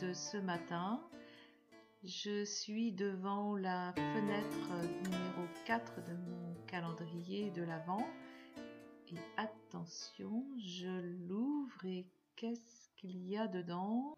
[0.00, 1.00] de ce matin.
[2.02, 4.72] Je suis devant la fenêtre
[5.04, 8.04] numéro 4 de mon calendrier de l'Avent.
[9.12, 10.88] Et attention, je
[11.28, 14.14] l'ouvre et qu'est-ce qu'il y a dedans?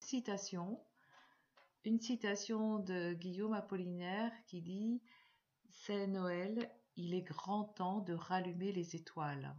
[0.00, 0.78] Citation.
[1.84, 5.00] Une citation de Guillaume Apollinaire qui dit
[5.70, 9.54] C'est Noël, il est grand temps de rallumer les étoiles.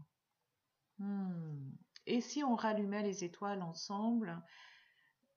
[0.97, 1.71] Hmm.
[2.05, 4.43] Et si on rallumait les étoiles ensemble,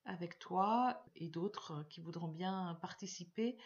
[0.05, 3.57] avec toi et d'autres qui voudront bien participer,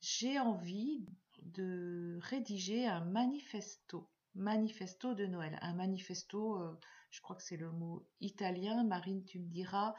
[0.00, 1.06] j'ai envie
[1.42, 6.78] de rédiger un manifesto, manifesto de Noël, un manifesto, euh,
[7.10, 9.94] je crois que c'est le mot italien, Marine, tu me diras,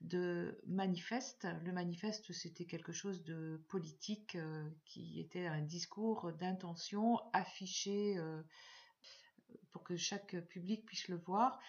[0.00, 1.46] de manifeste.
[1.62, 8.42] Le manifeste, c'était quelque chose de politique euh, qui était un discours d'intention affiché euh,
[9.70, 11.60] pour que chaque public puisse le voir.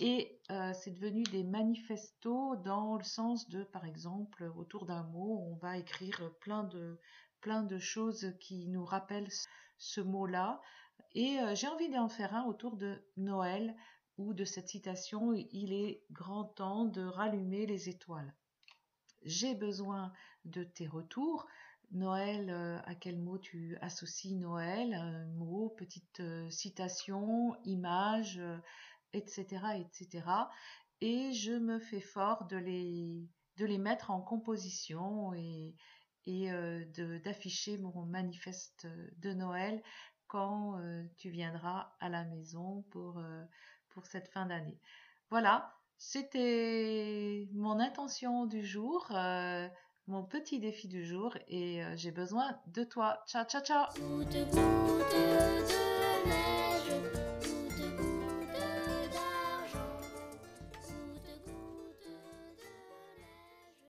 [0.00, 0.40] Et
[0.74, 5.76] c'est devenu des manifestos dans le sens de, par exemple, autour d'un mot, on va
[5.76, 9.26] écrire plein de choses qui nous rappellent
[9.76, 10.60] ce mot-là.
[11.14, 13.74] Et j'ai envie d'en faire un autour de Noël,
[14.18, 18.34] ou de cette citation Il est grand temps de rallumer les étoiles.
[19.24, 20.12] J'ai besoin
[20.44, 21.46] de tes retours.
[21.92, 24.92] Noël, euh, à quel mot tu associes Noël?
[24.92, 28.40] Un mot, petite euh, citation, image,
[29.12, 30.24] etc., euh, etc.
[31.00, 35.74] Et je me fais fort de les, de les mettre en composition et,
[36.26, 36.50] et
[37.24, 38.86] d'afficher mon manifeste
[39.18, 39.82] de Noël
[40.28, 40.80] quand
[41.16, 43.20] tu viendras à la maison pour
[44.06, 44.78] cette fin d'année.
[45.30, 49.68] Voilà, c'était mon intention du jour, euh,
[50.06, 53.22] mon petit défi du jour et euh, j'ai besoin de toi.
[53.26, 53.86] Ciao, ciao, ciao.